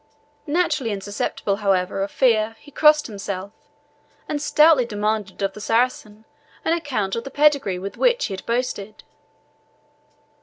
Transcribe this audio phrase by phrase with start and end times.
[0.47, 3.51] Naturally insusceptible, however, of fear, he crossed himself,
[4.27, 6.25] and stoutly demanded of the Saracen
[6.65, 9.03] an account of the pedigree which he had boasted.